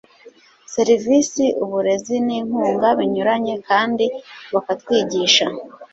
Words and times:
serivisi, 0.73 1.43
uburezi 1.63 2.15
n'inkunga 2.25 2.87
binyuranye, 2.99 3.53
kandi 3.67 4.05
bakatwigisha 4.53 5.45